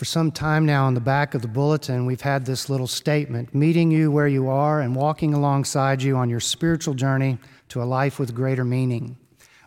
For 0.00 0.06
some 0.06 0.30
time 0.30 0.64
now, 0.64 0.86
on 0.86 0.94
the 0.94 1.00
back 1.02 1.34
of 1.34 1.42
the 1.42 1.48
bulletin, 1.48 2.06
we've 2.06 2.22
had 2.22 2.46
this 2.46 2.70
little 2.70 2.86
statement 2.86 3.54
meeting 3.54 3.90
you 3.90 4.10
where 4.10 4.28
you 4.28 4.48
are 4.48 4.80
and 4.80 4.96
walking 4.96 5.34
alongside 5.34 6.00
you 6.02 6.16
on 6.16 6.30
your 6.30 6.40
spiritual 6.40 6.94
journey 6.94 7.36
to 7.68 7.82
a 7.82 7.84
life 7.84 8.18
with 8.18 8.34
greater 8.34 8.64
meaning. 8.64 9.18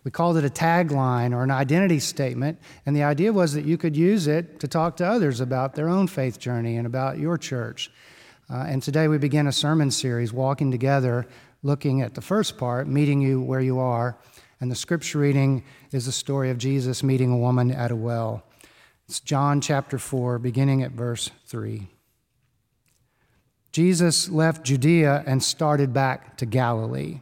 We 0.03 0.09
called 0.09 0.37
it 0.37 0.43
a 0.43 0.49
tagline 0.49 1.35
or 1.35 1.43
an 1.43 1.51
identity 1.51 1.99
statement, 1.99 2.57
and 2.87 2.95
the 2.95 3.03
idea 3.03 3.31
was 3.31 3.53
that 3.53 3.65
you 3.65 3.77
could 3.77 3.95
use 3.95 4.25
it 4.25 4.59
to 4.61 4.67
talk 4.67 4.97
to 4.97 5.05
others 5.05 5.39
about 5.39 5.75
their 5.75 5.87
own 5.87 6.07
faith 6.07 6.39
journey 6.39 6.77
and 6.77 6.87
about 6.87 7.19
your 7.19 7.37
church. 7.37 7.91
Uh, 8.49 8.65
and 8.67 8.81
today 8.81 9.07
we 9.07 9.19
begin 9.19 9.45
a 9.45 9.51
sermon 9.51 9.91
series, 9.91 10.33
Walking 10.33 10.71
Together, 10.71 11.27
looking 11.61 12.01
at 12.01 12.15
the 12.15 12.21
first 12.21 12.57
part, 12.57 12.87
meeting 12.87 13.21
you 13.21 13.39
where 13.39 13.61
you 13.61 13.77
are. 13.77 14.17
And 14.59 14.71
the 14.71 14.75
scripture 14.75 15.19
reading 15.19 15.63
is 15.91 16.07
the 16.07 16.11
story 16.11 16.49
of 16.49 16.57
Jesus 16.57 17.03
meeting 17.03 17.31
a 17.31 17.37
woman 17.37 17.69
at 17.69 17.91
a 17.91 17.95
well. 17.95 18.43
It's 19.07 19.19
John 19.19 19.59
chapter 19.59 19.99
4, 19.99 20.39
beginning 20.39 20.81
at 20.81 20.91
verse 20.91 21.29
3. 21.47 21.87
Jesus 23.71 24.29
left 24.29 24.63
Judea 24.63 25.23
and 25.25 25.43
started 25.43 25.93
back 25.93 26.37
to 26.37 26.45
Galilee, 26.45 27.19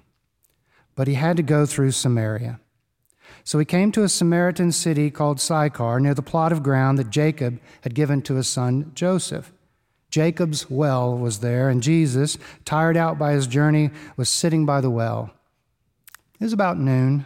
but 0.96 1.08
he 1.08 1.16
had 1.16 1.38
to 1.38 1.44
go 1.44 1.66
through 1.66 1.92
Samaria. 1.92 2.60
So 3.44 3.58
he 3.58 3.66
came 3.66 3.92
to 3.94 4.04
a 4.04 4.10
Samaritan 4.10 4.72
city 4.72 5.10
called 5.10 5.40
Sychar, 5.40 6.00
near 6.00 6.14
the 6.14 6.22
plot 6.22 6.52
of 6.52 6.62
ground 6.62 7.00
that 7.00 7.10
Jacob 7.10 7.60
had 7.82 7.96
given 7.96 8.22
to 8.24 8.36
his 8.36 8.48
son 8.48 8.92
Joseph. 8.94 9.52
Jacob's 10.12 10.70
well 10.70 11.18
was 11.18 11.40
there, 11.40 11.70
and 11.70 11.82
Jesus, 11.82 12.38
tired 12.64 12.98
out 12.98 13.18
by 13.18 13.32
his 13.32 13.48
journey, 13.48 13.90
was 14.18 14.30
sitting 14.30 14.66
by 14.66 14.82
the 14.82 14.90
well. 14.90 15.32
It 16.40 16.44
was 16.44 16.54
about 16.54 16.78
noon. 16.78 17.26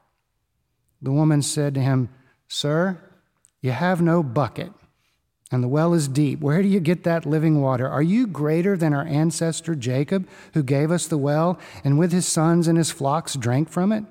The 1.01 1.11
woman 1.11 1.41
said 1.41 1.73
to 1.75 1.81
him, 1.81 2.09
Sir, 2.47 2.99
you 3.61 3.71
have 3.71 4.01
no 4.01 4.23
bucket, 4.23 4.71
and 5.51 5.63
the 5.63 5.67
well 5.67 5.93
is 5.93 6.07
deep. 6.07 6.39
Where 6.39 6.61
do 6.61 6.67
you 6.67 6.79
get 6.79 7.03
that 7.03 7.25
living 7.25 7.61
water? 7.61 7.87
Are 7.87 8.01
you 8.01 8.27
greater 8.27 8.77
than 8.77 8.93
our 8.93 9.05
ancestor 9.05 9.75
Jacob, 9.75 10.27
who 10.53 10.63
gave 10.63 10.91
us 10.91 11.07
the 11.07 11.17
well, 11.17 11.59
and 11.83 11.97
with 11.97 12.11
his 12.11 12.27
sons 12.27 12.67
and 12.67 12.77
his 12.77 12.91
flocks 12.91 13.35
drank 13.35 13.69
from 13.69 13.91
it? 13.91 14.03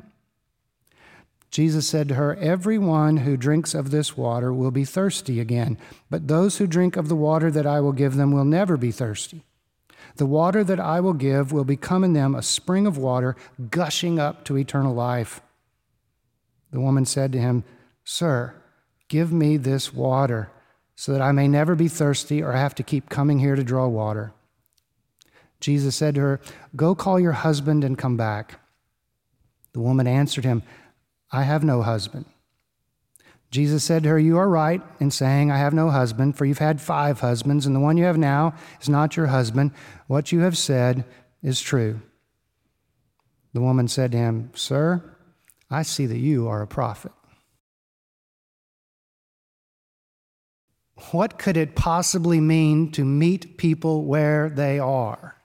Jesus 1.50 1.88
said 1.88 2.08
to 2.08 2.14
her, 2.14 2.36
Everyone 2.36 3.18
who 3.18 3.36
drinks 3.36 3.74
of 3.74 3.90
this 3.90 4.16
water 4.16 4.52
will 4.52 4.70
be 4.70 4.84
thirsty 4.84 5.40
again, 5.40 5.78
but 6.08 6.28
those 6.28 6.58
who 6.58 6.66
drink 6.66 6.96
of 6.96 7.08
the 7.08 7.16
water 7.16 7.50
that 7.50 7.66
I 7.66 7.80
will 7.80 7.92
give 7.92 8.14
them 8.14 8.30
will 8.30 8.44
never 8.44 8.76
be 8.76 8.92
thirsty. 8.92 9.44
The 10.16 10.26
water 10.26 10.62
that 10.62 10.78
I 10.78 11.00
will 11.00 11.12
give 11.12 11.52
will 11.52 11.64
become 11.64 12.04
in 12.04 12.12
them 12.12 12.34
a 12.34 12.42
spring 12.42 12.86
of 12.86 12.98
water 12.98 13.36
gushing 13.70 14.18
up 14.18 14.44
to 14.44 14.56
eternal 14.56 14.94
life. 14.94 15.40
The 16.72 16.80
woman 16.80 17.04
said 17.04 17.32
to 17.32 17.38
him, 17.38 17.64
Sir, 18.04 18.54
give 19.08 19.32
me 19.32 19.56
this 19.56 19.92
water 19.92 20.50
so 20.94 21.12
that 21.12 21.22
I 21.22 21.32
may 21.32 21.48
never 21.48 21.74
be 21.74 21.88
thirsty 21.88 22.42
or 22.42 22.52
have 22.52 22.74
to 22.76 22.82
keep 22.82 23.08
coming 23.08 23.38
here 23.38 23.56
to 23.56 23.64
draw 23.64 23.86
water. 23.88 24.32
Jesus 25.60 25.96
said 25.96 26.14
to 26.14 26.20
her, 26.20 26.40
Go 26.76 26.94
call 26.94 27.18
your 27.20 27.32
husband 27.32 27.84
and 27.84 27.98
come 27.98 28.16
back. 28.16 28.60
The 29.72 29.80
woman 29.80 30.06
answered 30.06 30.44
him, 30.44 30.62
I 31.32 31.44
have 31.44 31.62
no 31.62 31.82
husband. 31.82 32.26
Jesus 33.50 33.82
said 33.82 34.04
to 34.04 34.10
her, 34.10 34.18
You 34.18 34.38
are 34.38 34.48
right 34.48 34.80
in 35.00 35.10
saying, 35.10 35.50
I 35.50 35.58
have 35.58 35.74
no 35.74 35.90
husband, 35.90 36.36
for 36.36 36.44
you've 36.44 36.58
had 36.58 36.80
five 36.80 37.20
husbands, 37.20 37.66
and 37.66 37.74
the 37.74 37.80
one 37.80 37.96
you 37.96 38.04
have 38.04 38.18
now 38.18 38.54
is 38.80 38.88
not 38.88 39.16
your 39.16 39.26
husband. 39.26 39.72
What 40.06 40.32
you 40.32 40.40
have 40.40 40.56
said 40.56 41.04
is 41.42 41.60
true. 41.60 42.00
The 43.52 43.60
woman 43.60 43.88
said 43.88 44.12
to 44.12 44.18
him, 44.18 44.50
Sir, 44.54 45.02
I 45.70 45.82
see 45.82 46.06
that 46.06 46.18
you 46.18 46.48
are 46.48 46.62
a 46.62 46.66
prophet. 46.66 47.12
What 51.12 51.38
could 51.38 51.56
it 51.56 51.74
possibly 51.74 52.40
mean 52.40 52.92
to 52.92 53.04
meet 53.04 53.56
people 53.56 54.04
where 54.04 54.50
they 54.50 54.78
are? 54.78 55.36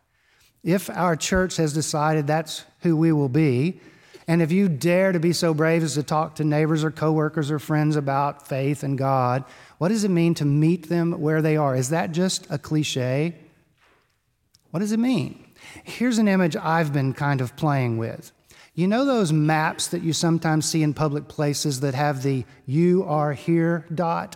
If 0.64 0.90
our 0.90 1.16
church 1.16 1.58
has 1.58 1.74
decided 1.74 2.28
that's 2.28 2.66
who 2.82 2.98
we 2.98 3.12
will 3.12 3.30
be, 3.30 3.80
and 4.28 4.42
if 4.42 4.52
you 4.52 4.68
dare 4.68 5.12
to 5.12 5.20
be 5.20 5.34
so 5.34 5.54
brave 5.54 5.84
as 5.84 5.94
to 5.94 6.04
talk 6.04 6.36
to 6.36 6.44
neighbors 6.44 6.84
or 6.84 6.92
coworkers 6.92 7.52
or 7.52 7.60
friends 7.60 7.96
about 7.96 8.48
faith 8.48 8.84
and 8.84 8.98
God, 8.98 9.46
what 9.78 9.90
does 9.90 10.04
it 10.04 10.10
mean 10.10 10.34
to 10.36 10.46
meet 10.46 10.90
them 10.90 11.22
where 11.22 11.42
they 11.42 11.58
are? 11.58 11.76
Is 11.76 11.90
that 11.90 12.12
just 12.12 12.48
a 12.50 12.58
cliche? 12.58 13.36
What 14.72 14.80
does 14.80 14.92
it 14.92 15.00
mean? 15.00 15.46
Here's 15.84 16.18
an 16.18 16.28
image 16.28 16.56
I've 16.56 16.92
been 16.92 17.14
kind 17.14 17.40
of 17.40 17.56
playing 17.56 17.98
with. 17.98 18.32
You 18.76 18.88
know 18.88 19.06
those 19.06 19.32
maps 19.32 19.88
that 19.88 20.04
you 20.04 20.12
sometimes 20.12 20.66
see 20.66 20.84
in 20.84 20.94
public 20.94 21.30
places 21.30 21.80
that 21.80 21.96
have 21.96 22.24
the 22.24 22.44
you 22.66 23.06
are 23.06 23.32
here 23.32 23.86
dot? 23.96 24.36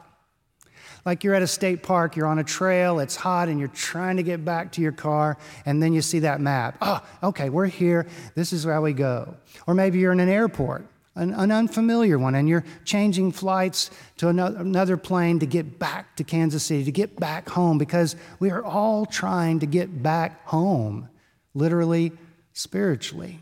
Like 1.06 1.26
you're 1.26 1.34
at 1.34 1.42
a 1.42 1.48
state 1.48 1.84
park, 1.84 2.16
you're 2.16 2.26
on 2.26 2.40
a 2.40 2.44
trail, 2.44 3.00
it's 3.00 3.18
hot, 3.18 3.50
and 3.50 3.60
you're 3.60 3.68
trying 3.68 4.16
to 4.16 4.24
get 4.24 4.46
back 4.46 4.72
to 4.74 4.82
your 4.82 4.94
car, 4.94 5.38
and 5.66 5.84
then 5.84 5.92
you 5.92 6.02
see 6.02 6.20
that 6.20 6.40
map. 6.40 6.78
Oh, 6.82 7.06
okay, 7.24 7.50
we're 7.50 7.66
here. 7.66 8.08
This 8.36 8.54
is 8.54 8.66
where 8.66 8.80
we 8.80 8.94
go. 8.94 9.36
Or 9.68 9.74
maybe 9.74 10.00
you're 10.00 10.14
in 10.14 10.22
an 10.22 10.30
airport, 10.30 10.88
an, 11.16 11.34
an 11.34 11.52
unfamiliar 11.52 12.18
one, 12.18 12.36
and 12.36 12.48
you're 12.48 12.66
changing 12.86 13.34
flights 13.34 13.92
to 14.18 14.30
another, 14.30 14.60
another 14.60 14.96
plane 14.96 15.40
to 15.40 15.46
get 15.46 15.80
back 15.80 16.16
to 16.16 16.24
Kansas 16.24 16.64
City, 16.64 16.86
to 16.86 16.92
get 16.94 17.20
back 17.20 17.50
home, 17.50 17.78
because 17.78 18.16
we 18.40 18.52
are 18.52 18.64
all 18.64 19.06
trying 19.06 19.60
to 19.60 19.66
get 19.66 20.02
back 20.02 20.46
home, 20.48 21.10
literally, 21.54 22.14
spiritually. 22.54 23.42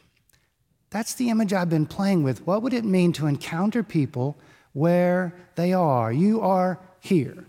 That's 0.90 1.16
the 1.16 1.30
image 1.30 1.54
I've 1.54 1.70
been 1.70 1.86
playing 1.86 2.24
with. 2.24 2.46
What 2.48 2.62
would 2.64 2.74
it 2.74 2.86
mean 2.86 3.12
to 3.14 3.28
encounter 3.28 3.84
people 3.84 4.38
where 4.74 5.34
they 5.56 5.74
are? 5.74 6.12
You 6.12 6.42
are 6.42 6.80
here. 7.00 7.46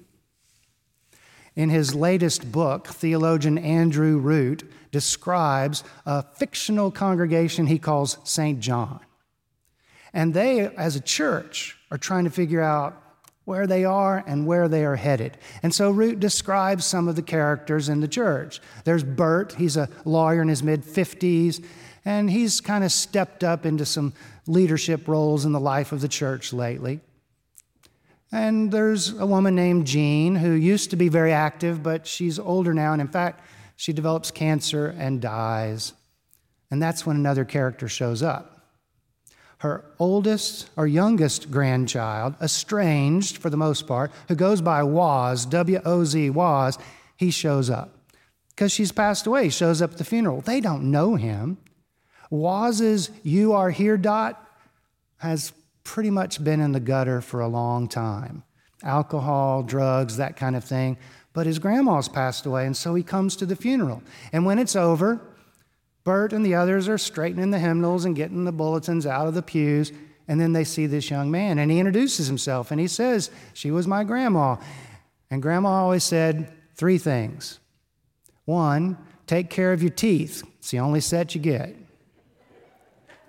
In 1.54 1.71
his 1.71 1.94
latest 1.94 2.53
book, 2.53 2.87
theologian 2.88 3.59
Andrew 3.59 4.19
Root 4.19 4.71
describes 4.93 5.84
a 6.06 6.22
fictional 6.22 6.91
congregation 6.91 7.66
he 7.66 7.78
calls 7.78 8.19
St. 8.25 8.60
John. 8.60 9.00
And 10.12 10.34
they, 10.34 10.66
as 10.69 10.97
a 10.97 11.00
church, 11.00 11.76
are 11.91 11.99
trying 11.99 12.25
to 12.25 12.31
figure 12.31 12.62
out 12.62 13.03
where 13.44 13.66
they 13.66 13.84
are 13.84 14.22
and 14.26 14.47
where 14.47 14.69
they 14.69 14.84
are 14.84 14.97
headed. 14.97 15.38
And 15.62 15.75
so 15.75 15.91
Root 15.91 16.20
describes 16.20 16.84
some 16.84 17.09
of 17.09 17.16
the 17.16 17.22
characters 17.22 17.88
in 17.88 18.00
the 18.00 18.09
church. 18.09 18.60
There's 18.84 19.03
Bert, 19.03 19.55
he's 19.55 19.76
a 19.76 19.88
lawyer 20.05 20.43
in 20.43 20.49
his 20.49 20.62
mid 20.62 20.82
50s, 20.82 21.65
and 22.05 22.31
he's 22.31 22.61
kind 22.61 22.85
of 22.85 22.93
stepped 22.93 23.45
up 23.45 23.67
into 23.67 23.85
some 23.85 24.13
leadership 24.47 25.09
roles 25.09 25.45
in 25.45 25.53
the 25.53 25.61
life 25.61 25.93
of 25.93 26.01
the 26.01 26.09
church 26.09 26.53
lately. 26.53 27.01
And 28.31 28.71
there's 28.71 29.19
a 29.19 29.27
woman 29.27 29.55
named 29.55 29.87
Jean 29.87 30.35
who 30.37 30.51
used 30.53 30.91
to 30.91 30.97
be 30.97 31.09
very 31.09 31.33
active, 31.33 31.83
but 31.83 32.07
she's 32.07 32.39
older 32.39 32.75
now, 32.75 32.93
and 32.93 33.01
in 33.01 33.09
fact, 33.09 33.43
she 33.77 33.93
develops 33.93 34.31
cancer 34.31 34.95
and 34.99 35.21
dies. 35.21 35.93
And 36.71 36.83
that's 36.83 37.07
when 37.07 37.17
another 37.17 37.45
character 37.45 37.89
shows 37.89 38.23
up. 38.23 38.55
Her 39.59 39.85
oldest 39.99 40.71
or 40.77 40.87
youngest 40.87 41.51
grandchild, 41.51 42.35
estranged 42.41 43.39
for 43.39 43.51
the 43.51 43.57
most 43.57 43.87
part, 43.87 44.13
who 44.29 44.35
goes 44.35 44.61
by 44.61 44.83
Woz, 44.83 45.47
W 45.47 45.81
O 45.85 46.05
Z, 46.05 46.31
Woz, 46.31 46.79
he 47.17 47.31
shows 47.31 47.71
up. 47.71 47.94
Because 48.51 48.71
she's 48.73 48.93
passed 48.93 49.27
away, 49.27 49.49
shows 49.49 49.81
up 49.81 49.93
at 49.93 49.99
the 49.99 50.05
funeral. 50.05 50.41
They 50.43 50.61
don't 50.61 50.91
know 50.91 51.15
him. 51.15 51.59
Woz's 52.31 53.11
You 53.23 53.53
Are 53.53 53.71
Here 53.71 53.97
dot 53.97 54.45
has 55.19 55.53
pretty 55.85 56.11
much 56.11 56.43
been 56.43 56.61
in 56.61 56.73
the 56.73 56.81
gutter 56.81 57.21
for 57.21 57.41
a 57.41 57.49
long 57.49 57.89
time 57.89 58.43
alcohol, 58.85 59.65
drugs, 59.65 60.19
that 60.19 60.37
kind 60.37 60.55
of 60.55 60.63
thing. 60.63 60.97
But 61.33 61.47
his 61.47 61.59
grandma's 61.59 62.09
passed 62.09 62.47
away, 62.47 62.65
and 62.65 62.77
so 62.77 62.95
he 62.95 63.03
comes 63.03 63.35
to 63.37 63.47
the 63.47 63.57
funeral. 63.57 64.03
And 64.33 64.47
when 64.47 64.59
it's 64.59 64.77
over, 64.77 65.21
Bert 66.05 66.33
and 66.33 66.45
the 66.45 66.55
others 66.55 66.89
are 66.89 66.97
straightening 66.97 67.51
the 67.51 67.59
hymnals 67.59 68.05
and 68.05 68.17
getting 68.17 68.45
the 68.45 68.53
bulletins 68.53 69.05
out 69.05 69.27
of 69.27 69.35
the 69.35 69.43
pews. 69.43 69.93
And 70.27 70.41
then 70.41 70.53
they 70.53 70.65
see 70.65 70.87
this 70.87 71.11
young 71.11 71.31
man, 71.31 71.59
and 71.59 71.71
he 71.71 71.79
introduces 71.79 72.27
himself 72.27 72.71
and 72.71 72.81
he 72.81 72.87
says, 72.87 73.31
She 73.53 73.71
was 73.71 73.87
my 73.87 74.05
grandma. 74.05 74.57
And 75.31 75.43
grandma 75.43 75.71
always 75.71 76.05
said 76.05 76.53
three 76.75 76.99
things 76.99 77.59
one, 78.45 78.97
take 79.27 79.51
care 79.51 79.73
of 79.73 79.83
your 79.83 79.91
teeth, 79.91 80.43
it's 80.59 80.71
the 80.71 80.79
only 80.79 81.01
set 81.01 81.35
you 81.35 81.41
get. 81.41 81.75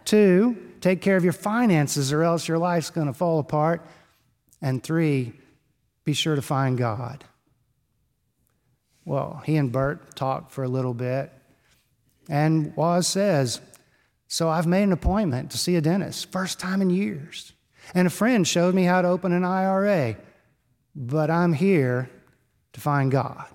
Two, 0.09 0.57
take 0.81 1.01
care 1.01 1.17
of 1.17 1.23
your 1.23 1.33
finances 1.33 2.11
or 2.11 2.23
else 2.23 2.47
your 2.47 2.57
life's 2.57 2.89
going 2.89 3.05
to 3.05 3.13
fall 3.13 3.37
apart. 3.37 3.85
And 4.59 4.81
three, 4.81 5.33
be 6.03 6.13
sure 6.13 6.33
to 6.35 6.41
find 6.41 6.79
God. 6.79 7.25
Well, 9.05 9.43
he 9.45 9.55
and 9.55 9.71
Bert 9.71 10.15
talk 10.15 10.49
for 10.49 10.63
a 10.63 10.67
little 10.67 10.95
bit. 10.95 11.31
And 12.27 12.75
Woz 12.75 13.07
says, 13.07 13.61
So 14.27 14.49
I've 14.49 14.65
made 14.65 14.81
an 14.81 14.93
appointment 14.93 15.51
to 15.51 15.59
see 15.59 15.75
a 15.75 15.81
dentist, 15.81 16.31
first 16.31 16.59
time 16.59 16.81
in 16.81 16.89
years. 16.89 17.53
And 17.93 18.07
a 18.07 18.09
friend 18.09 18.47
showed 18.47 18.73
me 18.73 18.85
how 18.85 19.03
to 19.03 19.07
open 19.07 19.31
an 19.31 19.45
IRA, 19.45 20.17
but 20.95 21.29
I'm 21.29 21.53
here 21.53 22.09
to 22.73 22.81
find 22.81 23.11
God. 23.11 23.45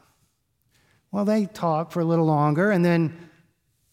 Well, 1.11 1.25
they 1.25 1.47
talk 1.47 1.91
for 1.91 1.99
a 1.99 2.05
little 2.05 2.27
longer, 2.27 2.71
and 2.71 2.85
then 2.85 3.29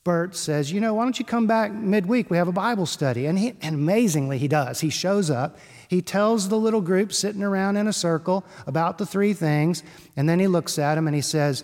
Bert 0.04 0.36
says, 0.36 0.72
You 0.72 0.80
know, 0.80 0.94
why 0.96 1.04
don't 1.04 1.20
you 1.20 1.26
come 1.26 1.48
back 1.48 1.72
midweek? 1.72 2.30
We 2.30 2.38
have 2.38 2.48
a 2.48 2.54
Bible 2.54 2.86
study. 2.86 3.28
And, 3.28 3.38
he, 3.38 3.54
and 3.62 3.76
amazingly, 3.76 4.38
he 4.38 4.48
does. 4.48 4.82
He 4.82 4.90
shows 4.90 5.30
up. 5.30 5.58
He 5.88 6.02
tells 6.02 6.50
the 6.50 6.58
little 6.58 6.82
group 6.82 7.14
sitting 7.14 7.44
around 7.44 7.78
in 7.78 7.88
a 7.88 7.94
circle 7.94 8.46
about 8.66 8.98
the 8.98 9.06
three 9.06 9.34
things. 9.34 9.84
And 10.16 10.28
then 10.28 10.40
he 10.40 10.48
looks 10.48 10.80
at 10.80 10.96
them 10.96 11.08
and 11.08 11.16
he 11.16 11.22
says, 11.22 11.64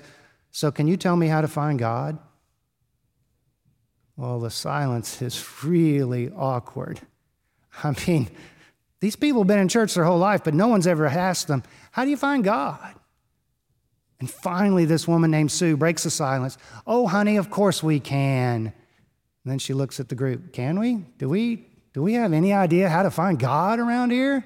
So, 0.52 0.72
can 0.72 0.88
you 0.88 0.98
tell 0.98 1.16
me 1.16 1.28
how 1.28 1.42
to 1.42 1.48
find 1.48 1.80
God? 1.80 2.20
Well, 4.16 4.40
the 4.40 4.52
silence 4.52 5.22
is 5.22 5.64
really 5.64 6.30
awkward. 6.30 7.02
I 7.84 7.96
mean, 8.08 8.30
these 9.00 9.16
people 9.16 9.42
have 9.42 9.48
been 9.48 9.60
in 9.60 9.68
church 9.68 9.94
their 9.94 10.06
whole 10.06 10.18
life, 10.18 10.44
but 10.44 10.54
no 10.54 10.68
one's 10.68 10.88
ever 10.88 11.06
asked 11.08 11.48
them, 11.48 11.64
How 11.92 12.04
do 12.04 12.12
you 12.12 12.18
find 12.18 12.44
God? 12.44 12.97
And 14.20 14.30
finally, 14.30 14.86
this 14.86 15.08
woman 15.08 15.30
named 15.30 15.52
Sue 15.52 15.78
breaks 15.78 16.04
the 16.04 16.10
silence. 16.10 16.58
Oh, 16.88 17.08
honey, 17.08 17.38
of 17.38 17.50
course 17.50 17.84
we 17.84 18.00
can. 18.00 18.66
And 18.68 18.74
then 19.46 19.60
she 19.60 19.74
looks 19.74 20.00
at 20.00 20.10
the 20.10 20.16
group. 20.16 20.54
Can 20.54 20.80
we? 20.80 20.96
Do 21.18 21.30
we? 21.30 21.68
Do 21.94 22.02
we 22.02 22.14
have 22.14 22.34
any 22.34 22.54
idea 22.54 22.90
how 22.90 23.04
to 23.04 23.12
find 23.12 23.40
God 23.40 23.80
around 23.80 24.12
here? 24.12 24.44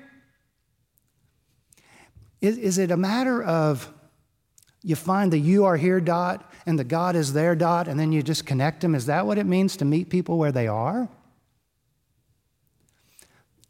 Is, 2.40 2.58
is 2.58 2.78
it 2.78 2.92
a 2.92 2.98
matter 2.98 3.44
of 3.44 3.92
you 4.84 4.96
find 4.96 5.32
the 5.32 5.38
you 5.38 5.66
are 5.66 5.78
here 5.78 6.02
dot 6.02 6.52
and 6.66 6.78
the 6.78 6.84
God 6.84 7.16
is 7.16 7.34
there 7.34 7.56
dot 7.56 7.88
and 7.88 8.00
then 8.00 8.12
you 8.12 8.24
just 8.24 8.46
connect 8.46 8.82
them? 8.82 8.96
Is 8.96 9.06
that 9.06 9.26
what 9.26 9.38
it 9.38 9.46
means 9.46 9.78
to 9.78 9.86
meet 9.86 10.10
people 10.10 10.38
where 10.38 10.52
they 10.52 10.68
are? 10.68 11.08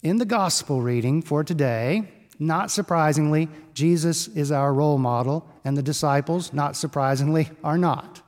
In 0.02 0.18
the 0.18 0.26
gospel 0.26 0.82
reading 0.82 1.22
for 1.22 1.44
today, 1.44 2.12
not 2.40 2.72
surprisingly, 2.72 3.50
Jesus 3.74 4.28
is 4.30 4.52
our 4.52 4.74
role 4.74 4.98
model, 4.98 5.48
and 5.64 5.78
the 5.78 5.84
disciples, 5.84 6.54
not 6.54 6.76
surprisingly, 6.76 7.50
are 7.64 7.78
not. 7.78 8.22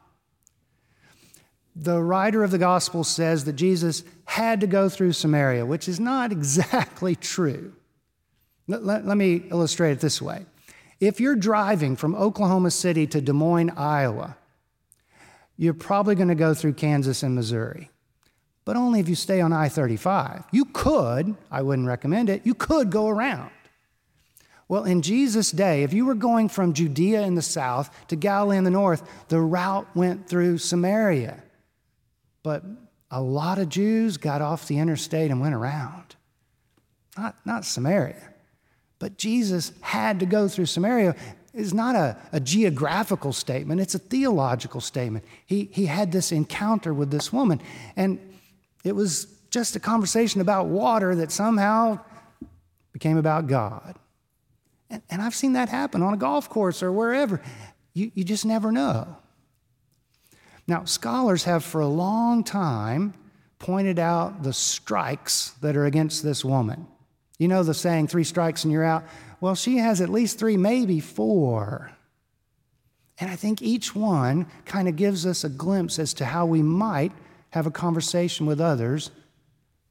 The 1.76 2.02
writer 2.02 2.44
of 2.44 2.52
the 2.52 2.58
gospel 2.58 3.04
says 3.04 3.46
that 3.46 3.54
Jesus 3.54 4.04
had 4.26 4.62
to 4.62 4.68
go 4.68 4.90
through 4.90 5.14
Samaria, 5.14 5.66
which 5.66 5.88
is 5.88 6.00
not 6.00 6.32
exactly 6.32 7.16
true. 7.16 7.74
Let, 8.68 8.84
let, 8.84 9.06
let 9.06 9.18
me 9.18 9.44
illustrate 9.50 9.92
it 9.92 10.00
this 10.00 10.22
way. 10.22 10.46
If 11.00 11.20
you're 11.20 11.36
driving 11.36 11.96
from 11.96 12.16
Oklahoma 12.16 12.72
City 12.72 13.06
to 13.08 13.20
Des 13.20 13.34
Moines, 13.34 13.72
Iowa, 13.72 14.38
you're 15.58 15.74
probably 15.74 16.16
going 16.16 16.30
to 16.30 16.36
go 16.36 16.54
through 16.54 16.74
Kansas 16.74 17.24
and 17.24 17.36
Missouri, 17.36 17.90
but 18.64 18.76
only 18.76 19.00
if 19.00 19.10
you 19.10 19.16
stay 19.16 19.42
on 19.42 19.52
I 19.52 19.68
35. 19.68 20.46
You 20.52 20.66
could, 20.66 21.36
I 21.52 21.62
wouldn't 21.62 21.88
recommend 21.88 22.30
it, 22.30 22.46
you 22.46 22.54
could 22.54 22.90
go 22.90 23.08
around. 23.08 23.52
Well, 24.74 24.86
in 24.86 25.04
Jesus' 25.04 25.52
day, 25.52 25.84
if 25.84 25.94
you 25.94 26.04
were 26.04 26.16
going 26.16 26.50
from 26.50 26.74
Judea 26.74 27.22
in 27.22 27.36
the 27.36 27.44
south 27.44 27.96
to 28.08 28.16
Galilee 28.16 28.58
in 28.58 28.64
the 28.64 28.72
north, 28.72 29.08
the 29.28 29.40
route 29.40 29.86
went 29.96 30.28
through 30.28 30.58
Samaria. 30.58 31.44
But 32.42 32.64
a 33.12 33.22
lot 33.22 33.60
of 33.60 33.70
Jews 33.70 34.18
got 34.18 34.42
off 34.42 34.68
the 34.68 34.80
interstate 34.80 35.30
and 35.30 35.40
went 35.40 35.54
around. 35.54 36.16
Not, 37.16 37.36
not 37.46 37.66
Samaria. 37.66 38.34
But 38.98 39.20
Jesus 39.20 39.74
had 39.82 40.20
to 40.22 40.26
go 40.26 40.48
through 40.48 40.66
Samaria. 40.66 41.16
It's 41.54 41.72
not 41.72 41.96
a, 41.96 42.18
a 42.32 42.40
geographical 42.40 43.32
statement, 43.32 43.80
it's 43.80 43.94
a 43.94 44.00
theological 44.00 44.82
statement. 44.82 45.24
He, 45.46 45.70
he 45.72 45.86
had 45.86 46.12
this 46.12 46.32
encounter 46.32 46.96
with 46.96 47.12
this 47.12 47.32
woman, 47.32 47.62
and 47.96 48.18
it 48.84 48.96
was 48.96 49.28
just 49.52 49.76
a 49.76 49.80
conversation 49.80 50.42
about 50.42 50.66
water 50.66 51.14
that 51.18 51.32
somehow 51.32 52.00
became 52.92 53.18
about 53.18 53.46
God. 53.46 54.00
And, 54.94 55.02
and 55.10 55.22
I've 55.24 55.34
seen 55.34 55.54
that 55.54 55.70
happen 55.70 56.04
on 56.04 56.14
a 56.14 56.18
golf 56.18 56.50
course 56.50 56.84
or 56.84 56.92
wherever. 56.92 57.42
You, 57.96 58.12
you 58.14 58.24
just 58.24 58.46
never 58.46 58.72
know. 58.72 59.18
Now, 60.68 60.86
scholars 60.86 61.46
have 61.46 61.64
for 61.64 61.82
a 61.82 61.88
long 61.88 62.44
time 62.44 63.16
pointed 63.58 63.98
out 63.98 64.44
the 64.44 64.54
strikes 64.54 65.50
that 65.62 65.76
are 65.76 65.86
against 65.86 66.22
this 66.22 66.46
woman. 66.46 66.86
You 67.40 67.48
know 67.48 67.64
the 67.64 67.74
saying, 67.74 68.08
three 68.08 68.24
strikes 68.24 68.64
and 68.64 68.72
you're 68.72 68.84
out? 68.84 69.04
Well, 69.42 69.56
she 69.56 69.78
has 69.78 70.00
at 70.00 70.10
least 70.10 70.38
three, 70.38 70.58
maybe 70.58 71.00
four. 71.00 71.92
And 73.20 73.32
I 73.32 73.36
think 73.36 73.64
each 73.64 73.96
one 73.96 74.46
kind 74.66 74.88
of 74.88 74.96
gives 74.96 75.26
us 75.26 75.44
a 75.44 75.50
glimpse 75.50 75.98
as 75.98 76.14
to 76.16 76.26
how 76.26 76.46
we 76.46 76.62
might 76.62 77.12
have 77.50 77.66
a 77.66 77.72
conversation 77.72 78.46
with 78.46 78.62
others 78.62 79.10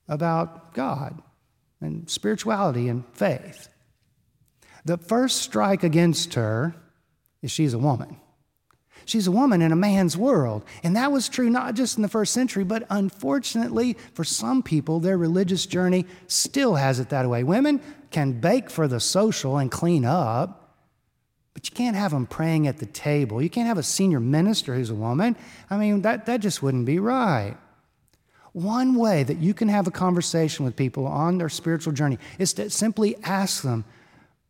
about 0.07 0.75
God 0.75 1.21
and 1.81 2.09
spirituality 2.09 2.89
and 2.89 3.05
faith. 3.15 3.69
The 4.85 4.99
first 4.99 5.43
strike 5.43 5.83
against 5.83 6.35
her 6.35 6.75
is 7.41 7.51
she's 7.51 7.75
a 7.75 7.79
woman. 7.79 8.17
She's 9.05 9.27
a 9.27 9.33
woman 9.33 9.63
in 9.63 9.73
a 9.73 9.77
man's 9.77 10.17
world. 10.17 10.65
And 10.83 10.97
that 10.97 11.13
was 11.13 11.29
true 11.29 11.51
not 11.51 11.75
just 11.75 11.97
in 11.97 12.03
the 12.03 12.09
first 12.09 12.33
century, 12.33 12.65
but 12.65 12.87
unfortunately, 12.91 13.97
for 14.15 14.25
some 14.25 14.63
people, 14.63 15.01
their 15.01 15.19
religious 15.19 15.67
journey 15.67 16.07
still 16.29 16.77
has 16.77 17.01
it 17.01 17.09
that 17.09 17.29
way. 17.29 17.43
Women 17.43 17.81
can 18.11 18.41
bake 18.41 18.71
for 18.71 18.87
the 18.87 19.01
social 19.01 19.59
and 19.59 19.71
clean 19.71 20.05
up, 20.05 20.77
but 21.55 21.69
you 21.69 21.75
can't 21.75 21.97
have 21.97 22.13
them 22.13 22.27
praying 22.27 22.67
at 22.67 22.79
the 22.79 22.87
table. 22.87 23.43
You 23.43 23.51
can't 23.51 23.67
have 23.67 23.79
a 23.79 23.83
senior 23.83 24.21
minister 24.21 24.75
who's 24.75 24.91
a 24.91 24.95
woman. 24.95 25.37
I 25.69 25.77
mean, 25.77 26.03
that, 26.03 26.27
that 26.27 26.41
just 26.41 26.63
wouldn't 26.63 26.87
be 26.87 26.99
right. 26.99 27.57
One 28.53 28.97
way 28.97 29.23
that 29.23 29.39
you 29.39 29.55
can 29.55 29.69
have 29.69 29.87
a 29.87 29.91
conversation 29.91 30.65
with 30.65 30.77
people 30.77 31.07
on 31.07 31.39
their 31.39 31.49
spiritual 31.49 31.93
journey 31.93 32.19
is 32.39 32.53
to 32.55 32.71
simply 32.71 33.17
ask 33.25 33.63
them, 33.63 33.85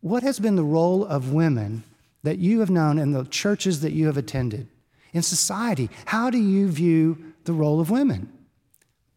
what 0.03 0.21
has 0.21 0.37
been 0.37 0.57
the 0.57 0.63
role 0.65 1.05
of 1.05 1.31
women 1.31 1.81
that 2.23 2.37
you 2.37 2.59
have 2.59 2.69
known 2.69 2.99
in 2.99 3.13
the 3.13 3.23
churches 3.23 3.79
that 3.79 3.93
you 3.93 4.05
have 4.07 4.17
attended? 4.17 4.67
In 5.13 5.21
society, 5.21 5.89
how 6.05 6.29
do 6.29 6.37
you 6.37 6.67
view 6.67 7.33
the 7.45 7.53
role 7.53 7.79
of 7.79 7.89
women? 7.89 8.29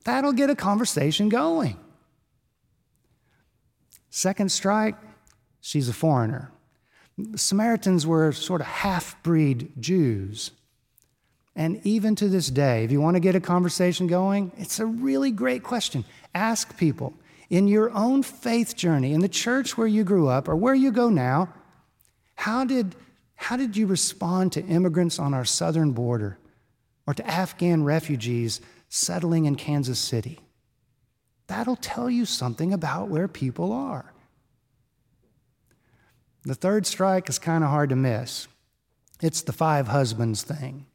That'll 0.04 0.32
get 0.32 0.48
a 0.48 0.54
conversation 0.54 1.28
going. 1.28 1.76
Second 4.10 4.52
strike, 4.52 4.94
she's 5.60 5.88
a 5.88 5.92
foreigner. 5.92 6.52
Samaritans 7.34 8.06
were 8.06 8.30
sort 8.30 8.60
of 8.60 8.68
half 8.68 9.20
breed 9.24 9.72
Jews. 9.80 10.52
And 11.56 11.80
even 11.84 12.14
to 12.14 12.28
this 12.28 12.48
day, 12.48 12.84
if 12.84 12.92
you 12.92 13.00
want 13.00 13.16
to 13.16 13.20
get 13.20 13.34
a 13.34 13.40
conversation 13.40 14.06
going, 14.06 14.52
it's 14.56 14.78
a 14.78 14.86
really 14.86 15.32
great 15.32 15.64
question. 15.64 16.04
Ask 16.32 16.78
people 16.78 17.12
in 17.48 17.68
your 17.68 17.90
own 17.92 18.22
faith 18.22 18.76
journey, 18.76 19.12
in 19.12 19.20
the 19.20 19.28
church 19.28 19.76
where 19.76 19.86
you 19.86 20.04
grew 20.04 20.28
up 20.28 20.48
or 20.48 20.56
where 20.56 20.74
you 20.74 20.90
go 20.90 21.08
now, 21.08 21.52
how 22.36 22.64
did, 22.64 22.94
how 23.36 23.56
did 23.56 23.76
you 23.76 23.86
respond 23.86 24.52
to 24.52 24.64
immigrants 24.64 25.18
on 25.18 25.32
our 25.32 25.44
southern 25.44 25.92
border 25.92 26.38
or 27.06 27.14
to 27.14 27.26
Afghan 27.26 27.84
refugees 27.84 28.60
settling 28.88 29.44
in 29.44 29.54
Kansas 29.54 29.98
City? 29.98 30.40
That'll 31.46 31.76
tell 31.76 32.10
you 32.10 32.24
something 32.24 32.72
about 32.72 33.08
where 33.08 33.28
people 33.28 33.72
are. 33.72 34.12
The 36.44 36.54
third 36.54 36.86
strike 36.86 37.28
is 37.28 37.38
kind 37.38 37.64
of 37.64 37.70
hard 37.70 37.90
to 37.90 37.96
miss. 37.96 38.48
It's 39.20 39.42
the 39.42 39.52
five 39.52 39.88
husbands 39.88 40.42
thing. 40.42 40.86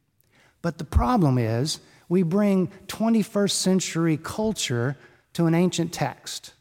But 0.60 0.78
the 0.78 0.84
problem 0.84 1.38
is, 1.38 1.80
we 2.08 2.22
bring 2.22 2.68
21st 2.88 3.50
century 3.50 4.16
culture 4.16 4.96
to 5.34 5.46
an 5.46 5.54
ancient 5.54 5.92
text. 5.92 6.54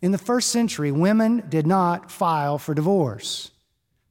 In 0.00 0.12
the 0.12 0.18
first 0.18 0.50
century, 0.50 0.92
women 0.92 1.44
did 1.48 1.66
not 1.66 2.10
file 2.10 2.58
for 2.58 2.74
divorce, 2.74 3.50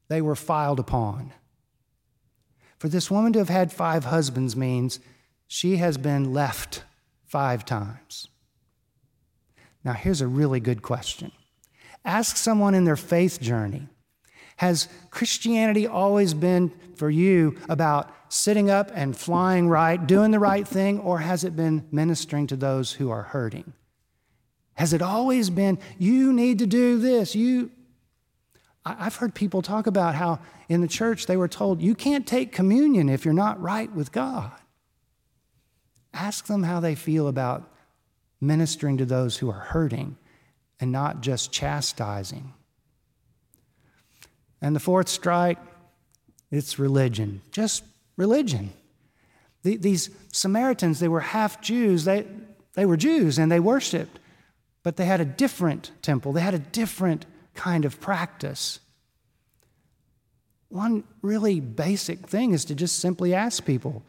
they 0.09 0.21
were 0.21 0.35
filed 0.35 0.79
upon. 0.79 1.33
For 2.77 2.89
this 2.89 3.09
woman 3.09 3.33
to 3.33 3.39
have 3.39 3.49
had 3.49 3.71
five 3.71 4.05
husbands 4.05 4.55
means 4.55 4.99
she 5.47 5.77
has 5.77 5.97
been 5.97 6.33
left 6.33 6.83
five 7.25 7.65
times. 7.65 8.27
Now, 9.83 9.93
here's 9.93 10.21
a 10.21 10.27
really 10.27 10.59
good 10.59 10.81
question. 10.81 11.31
Ask 12.05 12.37
someone 12.37 12.75
in 12.75 12.83
their 12.83 12.95
faith 12.95 13.41
journey 13.41 13.87
Has 14.57 14.87
Christianity 15.09 15.87
always 15.87 16.33
been 16.33 16.71
for 16.95 17.09
you 17.09 17.57
about 17.69 18.11
sitting 18.29 18.69
up 18.69 18.91
and 18.93 19.15
flying 19.15 19.69
right, 19.69 20.05
doing 20.05 20.31
the 20.31 20.39
right 20.39 20.67
thing, 20.67 20.99
or 20.99 21.19
has 21.19 21.43
it 21.43 21.55
been 21.55 21.87
ministering 21.91 22.47
to 22.47 22.55
those 22.55 22.93
who 22.93 23.09
are 23.09 23.23
hurting? 23.23 23.73
Has 24.73 24.93
it 24.93 25.01
always 25.01 25.49
been, 25.49 25.79
you 25.97 26.33
need 26.33 26.59
to 26.59 26.67
do 26.67 26.99
this? 26.99 27.35
You. 27.35 27.71
I've 28.85 29.15
heard 29.15 29.33
people 29.35 29.61
talk 29.61 29.85
about 29.85 30.15
how 30.15 30.39
in 30.69 30.81
the 30.81 30.87
church 30.87 31.25
they 31.25 31.35
were 31.35 31.47
told, 31.47 31.81
you 31.81 31.93
can't 31.93 32.25
take 32.25 32.51
communion 32.51 33.09
if 33.09 33.25
you're 33.25 33.33
not 33.33 33.61
right 33.61 33.91
with 33.91 34.11
God. 34.11 34.51
Ask 36.13 36.47
them 36.47 36.63
how 36.63 36.79
they 36.79 36.95
feel 36.95 37.27
about 37.27 37.69
ministering 38.39 38.97
to 38.97 39.05
those 39.05 39.37
who 39.37 39.49
are 39.49 39.59
hurting 39.59 40.17
and 40.79 40.91
not 40.91 41.21
just 41.21 41.51
chastising. 41.51 42.53
And 44.61 44.75
the 44.75 44.79
fourth 44.79 45.09
strike, 45.09 45.57
It's 46.51 46.79
religion, 46.79 47.41
just 47.51 47.83
religion. 48.15 48.71
These 49.63 50.09
Samaritans, 50.31 50.99
they 50.99 51.07
were 51.09 51.19
half 51.19 51.61
Jews. 51.61 52.05
They, 52.05 52.25
they 52.73 52.85
were 52.85 52.95
Jews 52.95 53.37
and 53.37 53.51
they 53.51 53.59
worshiped, 53.59 54.19
but 54.83 54.95
they 54.95 55.05
had 55.05 55.19
a 55.19 55.25
different 55.25 55.91
temple. 56.01 56.31
They 56.31 56.41
had 56.41 56.53
a 56.53 56.59
different 56.59 57.25
kind 57.53 57.83
of 57.83 57.99
practice. 57.99 58.79
One 60.69 61.03
really 61.21 61.59
basic 61.59 62.27
thing 62.27 62.53
is 62.53 62.65
to 62.65 62.75
just 62.75 62.99
simply 62.99 63.33
ask 63.33 63.65
people, 63.65 64.03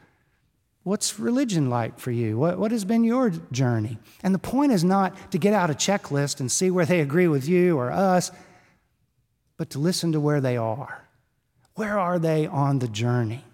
What's 0.85 1.19
religion 1.19 1.69
like 1.69 1.99
for 1.99 2.11
you? 2.11 2.38
What, 2.38 2.59
what 2.59 2.71
has 2.71 2.87
been 2.87 3.05
your 3.05 3.28
journey? 3.52 3.99
And 4.23 4.35
the 4.35 4.38
point 4.38 4.73
is 4.73 4.83
not 4.83 5.33
to 5.33 5.38
get 5.38 5.52
out 5.52 5.69
a 5.69 5.75
checklist 5.75 6.40
and 6.40 6.50
see 6.50 6.71
where 6.71 6.87
they 6.87 7.00
agree 7.00 7.28
with 7.28 7.47
you 7.47 7.76
or 7.76 7.93
us, 7.93 8.31
but 9.58 9.68
to 9.70 9.78
listen 9.78 10.12
to 10.12 10.20
where 10.20 10.40
they 10.40 10.56
are. 10.56 11.04
Where 11.74 11.98
are 11.98 12.18
they 12.18 12.46
on 12.46 12.78
the 12.78 12.88
journey? 12.88 13.44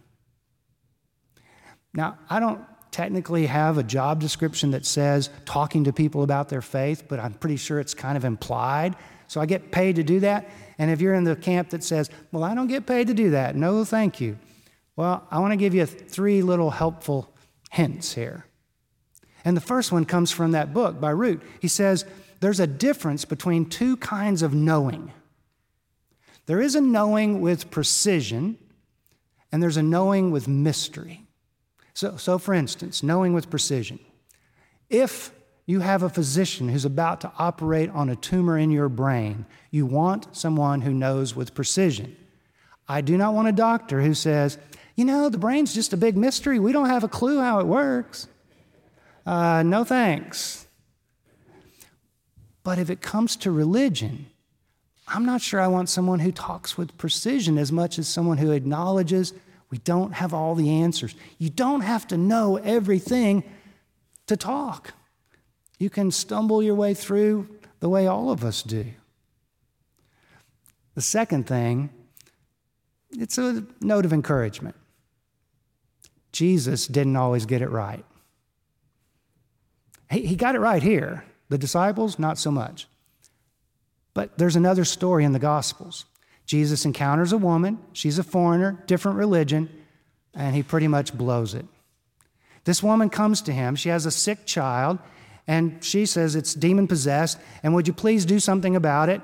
Now, 1.93 2.19
I 2.31 2.39
don't 2.39 2.61
technically 2.93 3.47
have 3.47 3.77
a 3.77 3.83
job 3.83 4.21
description 4.21 4.71
that 4.71 4.87
says 4.87 5.29
talking 5.45 5.85
to 5.85 5.93
people 5.93 6.23
about 6.23 6.49
their 6.49 6.63
faith, 6.63 7.05
but 7.09 7.19
I'm 7.19 7.35
pretty 7.35 7.57
sure 7.57 7.81
it's 7.81 7.95
kind 7.95 8.17
of 8.17 8.25
implied. 8.25 8.95
So 9.27 9.41
I 9.41 9.47
get 9.47 9.73
paid 9.73 9.97
to 9.97 10.05
do 10.05 10.21
that. 10.21 10.49
And 10.79 10.91
if 10.91 11.01
you're 11.01 11.15
in 11.15 11.25
the 11.25 11.35
camp 11.35 11.71
that 11.71 11.83
says, 11.83 12.09
well, 12.31 12.45
I 12.45 12.55
don't 12.55 12.69
get 12.69 12.87
paid 12.87 13.09
to 13.09 13.15
do 13.15 13.31
that, 13.31 13.57
no, 13.57 13.85
thank 13.85 14.21
you. 14.21 14.39
Well, 14.97 15.27
I 15.31 15.41
want 15.41 15.53
to 15.53 15.57
give 15.57 15.75
you 15.75 15.87
three 15.87 16.43
little 16.43 16.71
helpful 16.71 17.35
hints 17.71 18.15
here. 18.15 18.47
And 19.45 19.57
the 19.57 19.61
first 19.61 19.91
one 19.91 20.05
comes 20.05 20.31
from 20.31 20.53
that 20.53 20.73
book 20.73 21.01
by 21.01 21.11
Root. 21.11 21.43
He 21.61 21.69
says, 21.69 22.05
there's 22.41 22.61
a 22.61 22.67
difference 22.67 23.25
between 23.25 23.69
two 23.69 23.97
kinds 23.97 24.43
of 24.43 24.55
knowing. 24.55 25.13
There 26.47 26.61
is 26.61 26.75
a 26.75 26.81
knowing 26.81 27.41
with 27.41 27.71
precision, 27.71 28.59
and 29.51 29.63
there's 29.63 29.77
a 29.77 29.83
knowing 29.83 30.31
with 30.31 30.47
mystery. 30.47 31.27
So, 31.95 32.17
so, 32.17 32.39
for 32.39 32.53
instance, 32.53 33.03
knowing 33.03 33.33
with 33.33 33.49
precision. 33.51 33.99
If 34.91 35.31
you 35.67 35.81
have 35.81 36.03
a 36.03 36.11
physician 36.11 36.69
who's 36.69 36.85
about 36.85 37.21
to 37.23 37.33
operate 37.39 37.89
on 37.91 38.11
a 38.11 38.17
tumor 38.17 38.59
in 38.59 38.71
your 38.71 38.89
brain, 38.89 39.47
you 39.71 39.87
want 39.87 40.37
someone 40.37 40.83
who 40.83 40.93
knows 40.93 41.35
with 41.35 41.55
precision. 41.55 42.17
I 42.87 43.01
do 43.01 43.17
not 43.17 43.33
want 43.33 43.49
a 43.49 43.53
doctor 43.53 44.03
who 44.03 44.13
says, 44.13 44.59
you 44.95 45.05
know, 45.05 45.29
the 45.29 45.39
brain's 45.39 45.75
just 45.75 45.93
a 45.93 45.97
big 45.97 46.17
mystery. 46.17 46.59
We 46.59 46.73
don't 46.73 46.89
have 46.89 47.05
a 47.05 47.09
clue 47.09 47.41
how 47.41 47.61
it 47.61 47.67
works. 47.67 48.29
Uh, 49.25 49.63
no 49.63 49.85
thanks. 49.85 50.67
But 52.63 52.79
if 52.79 52.91
it 52.91 53.01
comes 53.01 53.37
to 53.37 53.51
religion, 53.51 54.27
I'm 55.07 55.27
not 55.27 55.43
sure 55.43 55.61
I 55.61 55.67
want 55.67 55.89
someone 55.89 56.21
who 56.21 56.33
talks 56.33 56.79
with 56.79 56.97
precision 56.97 57.59
as 57.59 57.71
much 57.71 57.99
as 57.99 58.09
someone 58.09 58.39
who 58.39 58.53
acknowledges 58.53 59.35
we 59.71 59.79
don't 59.79 60.13
have 60.13 60.33
all 60.33 60.55
the 60.55 60.71
answers. 60.71 61.15
You 61.39 61.51
don't 61.51 61.83
have 61.83 62.07
to 62.09 62.17
know 62.17 62.57
everything 62.57 63.45
to 64.27 64.37
talk. 64.37 64.95
You 65.79 65.91
can 65.91 66.11
stumble 66.11 66.63
your 66.63 66.75
way 66.75 66.95
through 66.95 67.49
the 67.81 67.89
way 67.89 68.07
all 68.07 68.31
of 68.31 68.45
us 68.45 68.63
do. 68.63 68.87
The 70.95 71.03
second 71.03 71.47
thing, 71.47 71.91
it's 73.11 73.37
a 73.37 73.65
note 73.81 74.05
of 74.05 74.13
encouragement. 74.13 74.77
Jesus 76.33 76.87
didn't 76.87 77.17
always 77.17 77.47
get 77.47 77.63
it 77.63 77.71
right. 77.71 78.05
He, 80.11 80.27
he 80.27 80.37
got 80.37 80.55
it 80.55 80.61
right 80.61 80.83
here. 80.83 81.25
The 81.49 81.59
disciples, 81.59 82.19
not 82.19 82.39
so 82.39 82.51
much. 82.51 82.87
But 84.15 84.39
there's 84.39 84.57
another 84.57 84.85
story 84.85 85.25
in 85.25 85.33
the 85.33 85.39
Gospels. 85.39 86.07
Jesus 86.47 86.85
encounters 86.85 87.33
a 87.33 87.39
woman, 87.39 87.79
she's 87.93 88.19
a 88.19 88.23
foreigner, 88.23 88.83
different 88.87 89.19
religion, 89.19 89.69
and 90.35 90.55
he 90.55 90.63
pretty 90.63 90.89
much 90.89 91.17
blows 91.17 91.55
it. 91.55 91.67
This 92.65 92.83
woman 92.83 93.11
comes 93.11 93.43
to 93.43 93.53
him, 93.53 93.77
she 93.77 93.89
has 93.89 94.07
a 94.07 94.11
sick 94.11 94.47
child, 94.47 94.99
and 95.47 95.83
she 95.83 96.07
says 96.07 96.35
it's 96.35 96.55
demon 96.55 96.87
possessed, 96.87 97.39
and 97.63 97.75
would 97.75 97.87
you 97.87 97.95
please 97.95 98.25
do 98.25 98.41
something 98.41 98.77
about 98.77 99.09
it? 99.09 99.21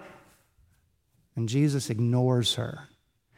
And 1.36 1.48
Jesus 1.48 1.88
ignores 1.88 2.54
her. 2.54 2.88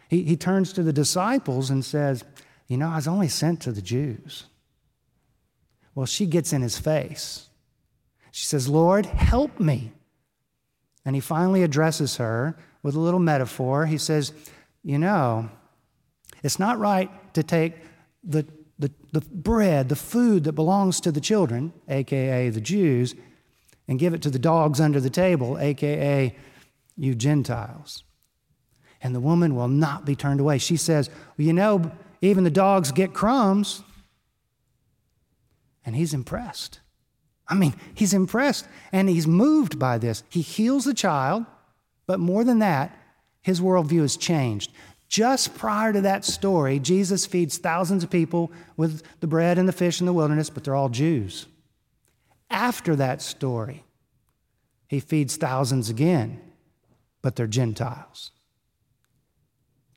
He, 0.09 0.25
he 0.25 0.37
turns 0.37 0.73
to 0.73 0.83
the 0.83 0.93
disciples 0.93 1.71
and 1.71 1.85
says, 1.85 2.25
You 2.69 2.77
know, 2.77 2.89
I 2.89 2.97
was 2.97 3.09
only 3.09 3.29
sent 3.29 3.63
to 3.63 3.73
the 3.73 3.83
Jews. 3.83 4.45
Well, 5.95 6.07
she 6.07 6.27
gets 6.27 6.53
in 6.53 6.63
his 6.63 6.79
face. 6.79 7.49
She 8.31 8.47
says, 8.47 8.69
Lord, 8.69 9.07
help 9.07 9.61
me. 9.61 9.93
And 11.05 11.15
he 11.15 11.21
finally 11.21 11.63
addresses 11.63 12.17
her 12.17 12.57
with 12.83 12.95
a 12.95 13.01
little 13.01 13.21
metaphor. 13.21 13.87
He 13.87 13.99
says, 13.99 14.33
You 14.83 14.99
know, 14.99 15.51
it's 16.43 16.59
not 16.59 16.79
right 16.79 17.11
to 17.35 17.43
take 17.43 17.75
the, 18.23 18.47
the, 18.79 18.93
the 19.13 19.21
bread, 19.21 19.89
the 19.89 19.97
food 19.97 20.45
that 20.45 20.53
belongs 20.53 21.01
to 21.01 21.13
the 21.13 21.21
children, 21.21 21.73
AKA 21.89 22.51
the 22.51 22.61
Jews, 22.61 23.15
and 23.89 23.99
give 23.99 24.15
it 24.15 24.23
to 24.23 24.31
the 24.31 24.39
dogs 24.39 24.81
under 24.81 25.01
the 25.01 25.11
table, 25.11 25.59
AKA 25.59 26.37
you 26.97 27.15
Gentiles. 27.15 28.05
And 29.03 29.15
the 29.15 29.21
woman 29.21 29.57
will 29.57 29.69
not 29.69 30.05
be 30.05 30.15
turned 30.15 30.41
away. 30.41 30.59
She 30.59 30.77
says, 30.77 31.11
Well, 31.37 31.47
you 31.47 31.53
know, 31.53 31.91
even 32.21 32.45
the 32.45 32.51
dogs 32.51 32.93
get 32.93 33.13
crumbs. 33.13 33.83
And 35.85 35.97
he's 35.97 36.15
impressed. 36.15 36.79
I 37.53 37.55
mean, 37.55 37.75
he's 37.93 38.15
impressed 38.15 38.67
and 38.93 39.11
he's 39.11 39.27
moved 39.27 39.79
by 39.79 39.99
this. 39.99 40.25
He 40.31 40.41
heals 40.41 40.87
the 40.87 40.95
child, 40.95 41.45
but 42.07 42.19
more 42.19 42.45
than 42.45 42.61
that, 42.61 42.99
his 43.43 43.61
worldview 43.61 44.01
has 44.01 44.17
changed. 44.17 44.73
Just 45.07 45.55
prior 45.55 45.93
to 45.93 46.01
that 46.01 46.25
story, 46.25 46.79
Jesus 46.79 47.27
feeds 47.27 47.59
thousands 47.59 48.03
of 48.03 48.09
people 48.09 48.51
with 48.79 49.03
the 49.21 49.27
bread 49.27 49.59
and 49.59 49.69
the 49.69 49.73
fish 49.73 50.01
in 50.01 50.07
the 50.07 50.15
wilderness, 50.15 50.49
but 50.49 50.65
they're 50.65 50.75
all 50.75 50.89
Jews. 50.89 51.45
After 52.49 52.97
that 52.97 53.21
story, 53.21 53.85
he 54.89 54.99
feeds 54.99 55.37
thousands 55.37 55.91
again, 55.91 56.41
but 57.21 57.37
they're 57.37 57.47
Gentiles. 57.47 58.31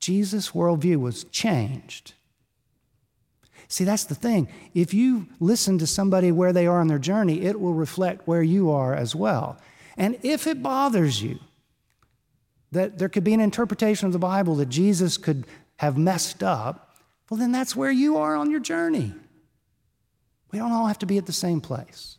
Jesus' 0.01 0.51
worldview 0.51 0.97
was 0.97 1.23
changed. 1.23 2.15
See, 3.67 3.83
that's 3.83 4.03
the 4.03 4.15
thing. 4.15 4.47
If 4.73 4.93
you 4.93 5.27
listen 5.39 5.77
to 5.79 5.87
somebody 5.87 6.31
where 6.31 6.53
they 6.53 6.67
are 6.67 6.79
on 6.79 6.87
their 6.87 6.99
journey, 6.99 7.41
it 7.41 7.59
will 7.59 7.73
reflect 7.73 8.27
where 8.27 8.43
you 8.43 8.71
are 8.71 8.93
as 8.93 9.15
well. 9.15 9.57
And 9.97 10.17
if 10.23 10.45
it 10.47 10.61
bothers 10.61 11.21
you 11.21 11.39
that 12.71 12.97
there 12.99 13.09
could 13.09 13.23
be 13.23 13.33
an 13.33 13.39
interpretation 13.39 14.05
of 14.05 14.13
the 14.13 14.19
Bible 14.19 14.55
that 14.55 14.69
Jesus 14.69 15.17
could 15.17 15.45
have 15.77 15.97
messed 15.97 16.43
up, 16.43 16.97
well, 17.29 17.39
then 17.39 17.51
that's 17.51 17.75
where 17.75 17.91
you 17.91 18.17
are 18.17 18.35
on 18.35 18.51
your 18.51 18.59
journey. 18.59 19.13
We 20.51 20.59
don't 20.59 20.71
all 20.71 20.87
have 20.87 20.99
to 20.99 21.05
be 21.05 21.17
at 21.17 21.25
the 21.25 21.33
same 21.33 21.59
place. 21.59 22.17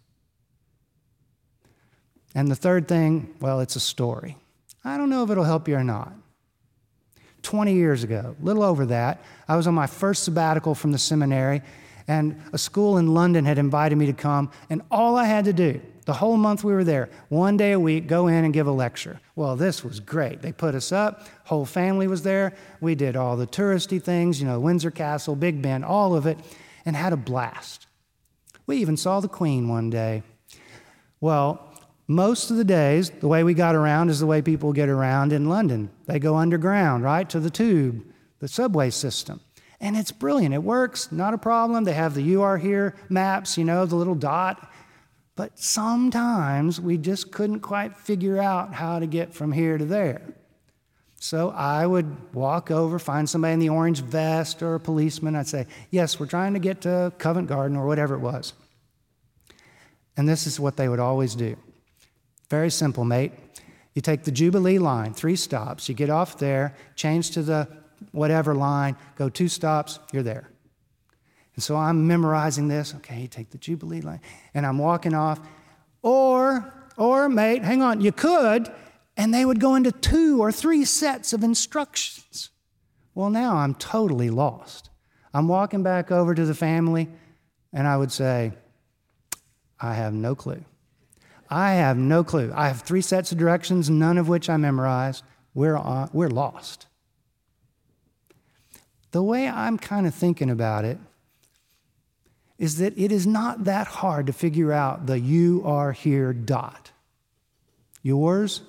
And 2.35 2.51
the 2.51 2.57
third 2.57 2.89
thing, 2.89 3.35
well, 3.41 3.61
it's 3.61 3.77
a 3.77 3.81
story. 3.81 4.37
I 4.85 4.97
don't 4.97 5.11
know 5.11 5.25
if 5.25 5.31
it'll 5.31 5.45
help 5.45 5.69
you 5.69 5.77
or 5.77 5.85
not. 5.85 6.13
20 7.47 7.75
years 7.75 8.03
ago, 8.03 8.35
a 8.41 8.45
little 8.45 8.65
over 8.65 8.87
that, 8.87 9.23
I 9.47 9.55
was 9.55 9.69
on 9.69 9.75
my 9.75 9.87
first 9.87 10.25
sabbatical 10.25 10.75
from 10.75 10.91
the 10.91 10.99
seminary, 10.99 11.63
and 12.09 12.43
a 12.53 12.59
school 12.59 12.99
in 12.99 13.15
London 13.15 13.45
had 13.45 13.57
invited 13.57 13.95
me 13.95 14.07
to 14.07 14.13
come, 14.13 14.51
and 14.69 14.83
all 14.91 15.17
I 15.17 15.27
had 15.27 15.45
to 15.45 15.53
do, 15.53 15.81
the 16.07 16.13
whole 16.13 16.37
month 16.37 16.65
we 16.65 16.73
were 16.73 16.83
there, 16.83 17.09
one 17.29 17.57
day 17.57 17.71
a 17.71 17.79
week, 17.79 18.09
go 18.09 18.27
in 18.27 18.45
and 18.45 18.53
give 18.53 18.67
a 18.67 18.73
lecture. 18.73 19.21
Well, 19.37 19.55
this 19.55 19.85
was 19.85 20.01
great. 20.01 20.43
They 20.43 20.51
put 20.51 20.75
us 20.75 20.91
up, 20.91 21.29
whole 21.45 21.65
family 21.65 22.09
was 22.09 22.23
there. 22.23 22.53
We 22.81 22.97
did 22.97 23.15
all 23.15 23.37
the 23.37 23.47
touristy 23.47 24.03
things, 24.03 24.41
you 24.41 24.49
know, 24.49 24.59
Windsor 24.59 24.91
Castle, 24.91 25.37
Big 25.37 25.63
Ben, 25.63 25.85
all 25.85 26.17
of 26.17 26.27
it, 26.27 26.41
and 26.85 26.97
had 26.97 27.13
a 27.13 27.17
blast. 27.17 27.87
We 28.67 28.79
even 28.79 28.97
saw 28.97 29.21
the 29.21 29.29
Queen 29.29 29.69
one 29.69 29.89
day. 29.89 30.25
Well, 31.21 31.66
most 32.09 32.51
of 32.51 32.57
the 32.57 32.65
days, 32.65 33.11
the 33.11 33.27
way 33.27 33.43
we 33.43 33.53
got 33.53 33.75
around 33.75 34.11
is 34.11 34.21
the 34.21 34.27
way 34.27 34.41
people 34.41 34.73
get 34.73 34.89
around 34.89 35.33
in 35.33 35.49
London. 35.49 35.91
They 36.07 36.21
go 36.21 36.37
underground, 36.37 37.03
right, 37.03 37.29
to 37.31 37.41
the 37.41 37.51
tube, 37.51 38.05
the 38.39 38.47
subway 38.47 38.91
system. 38.91 39.41
And 39.81 39.97
it's 39.97 40.13
brilliant. 40.13 40.55
It 40.55 40.63
works, 40.63 41.11
not 41.11 41.35
a 41.35 41.39
problem. 41.39 41.85
They 41.85 41.93
have 41.93 42.15
the 42.15 42.23
You 42.23 42.43
Are 42.43 42.59
Here 42.59 42.95
maps, 43.09 43.59
you 43.59 43.65
know, 43.65 43.85
the 43.87 43.97
little 43.97 44.15
dot. 44.15 44.71
But 45.35 45.59
sometimes 45.59 46.81
we 46.81 46.97
just 46.97 47.33
couldn't 47.33 47.61
quite 47.61 47.97
figure 47.97 48.41
out 48.41 48.73
how 48.73 49.01
to 49.01 49.07
get 49.07 49.35
from 49.35 49.53
here 49.53 49.77
to 49.77 49.85
there. 49.85 50.23
So 51.19 51.51
I 51.51 51.87
would 51.87 52.35
walk 52.35 52.71
over, 52.71 52.99
find 52.99 53.29
somebody 53.29 53.55
in 53.55 53.59
the 53.59 53.69
orange 53.69 54.01
vest 54.01 54.63
or 54.63 54.77
a 54.77 54.81
policeman. 54.81 55.35
I'd 55.35 55.49
say, 55.49 55.67
Yes, 55.91 56.21
we're 56.21 56.27
trying 56.27 56.55
to 56.55 56.61
get 56.61 56.83
to 56.83 57.13
Covent 57.19 57.49
Garden 57.49 57.77
or 57.77 57.87
whatever 57.87 58.15
it 58.15 58.21
was. 58.21 58.53
And 60.17 60.29
this 60.29 60.47
is 60.47 60.61
what 60.61 60.77
they 60.77 60.89
would 60.89 61.01
always 61.01 61.35
do 61.35 61.57
very 62.49 62.71
simple, 62.71 63.05
mate. 63.05 63.33
You 63.95 64.03
take 64.03 64.25
the 64.25 64.31
Jubilee 64.31 64.79
line, 64.79 65.15
three 65.15 65.37
stops. 65.37 65.89
You 65.89 65.95
get 65.95 66.11
off 66.11 66.39
there, 66.39 66.75
change 66.95 67.31
to 67.33 67.43
the 67.43 67.69
whatever 68.13 68.55
line, 68.55 68.97
go 69.17 69.29
two 69.29 69.49
stops, 69.49 69.99
you're 70.13 70.23
there. 70.23 70.51
And 71.55 71.65
so 71.65 71.77
I'm 71.77 72.07
memorizing 72.07 72.69
this. 72.69 72.95
Okay, 72.97 73.27
take 73.27 73.51
the 73.51 73.59
Jubilee 73.59 74.03
line, 74.03 74.21
and 74.53 74.67
I'm 74.67 74.79
walking 74.79 75.15
off. 75.15 75.41
Or, 76.03 76.73
or, 76.97 77.29
mate, 77.29 77.65
hang 77.65 77.83
on, 77.83 78.01
you 78.01 78.13
could, 78.13 78.71
and 79.17 79.33
they 79.33 79.45
would 79.45 79.61
go 79.61 79.75
into 79.75 79.91
two 79.91 80.41
or 80.41 80.53
three 80.53 80.85
sets 80.85 81.33
of 81.33 81.43
instructions. 81.43 82.51
Well, 83.15 83.31
now 83.31 83.57
I'm 83.57 83.75
totally 83.75 84.29
lost. 84.29 84.91
I'm 85.33 85.49
walking 85.49 85.83
back 85.83 86.13
over 86.13 86.35
to 86.35 86.45
the 86.45 86.55
family, 86.55 87.09
and 87.73 87.89
I 87.89 87.97
would 87.97 88.13
say, 88.13 88.53
I 89.81 89.95
have 89.95 90.13
no 90.13 90.35
clue. 90.35 90.63
I 91.49 91.75
have 91.75 91.97
no 91.97 92.25
clue. 92.25 92.53
I 92.55 92.69
have 92.69 92.83
three 92.83 93.01
sets 93.01 93.33
of 93.33 93.39
directions, 93.39 93.89
none 93.89 94.19
of 94.19 94.29
which 94.29 94.51
I 94.51 94.57
memorized. 94.57 95.25
We're, 95.55 95.77
on, 95.77 96.11
we're 96.13 96.29
lost. 96.29 96.87
The 99.13 99.23
way 99.23 99.49
I'm 99.49 99.79
kind 99.79 100.07
of 100.07 100.15
thinking 100.15 100.51
about 100.51 100.85
it 100.85 100.99
is 102.59 102.79
that 102.79 102.99
it 102.99 103.13
is 103.13 103.27
not 103.27 103.65
that 103.65 103.87
hard 103.87 104.27
to 104.27 104.33
figure 104.33 104.73
out 104.73 105.07
the 105.07 105.19
you 105.19 105.63
are 105.65 105.93
here 105.93 106.33
dot. 106.33 106.91
Yours 108.03 108.63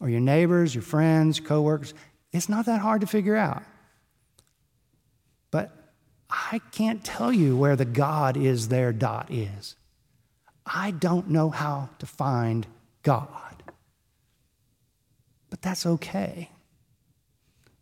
or 0.00 0.08
your 0.08 0.20
neighbors, 0.20 0.74
your 0.74 0.82
friends, 0.82 1.40
coworkers, 1.40 1.94
it's 2.32 2.48
not 2.48 2.66
that 2.66 2.80
hard 2.80 3.00
to 3.02 3.06
figure 3.06 3.36
out. 3.36 3.62
But 5.50 5.70
I 6.28 6.60
can't 6.72 7.04
tell 7.04 7.32
you 7.32 7.56
where 7.56 7.76
the 7.76 7.84
God 7.84 8.36
is 8.36 8.68
there 8.68 8.92
dot 8.92 9.30
is. 9.30 9.76
I 10.72 10.92
don't 10.92 11.28
know 11.28 11.50
how 11.50 11.88
to 11.98 12.06
find 12.06 12.66
God. 13.02 13.62
But 15.50 15.62
that's 15.62 15.84
okay 15.84 16.50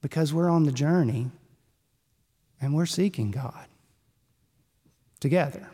because 0.00 0.32
we're 0.32 0.48
on 0.48 0.64
the 0.64 0.72
journey 0.72 1.30
and 2.60 2.74
we're 2.74 2.86
seeking 2.86 3.30
God 3.30 3.66
together. 5.20 5.68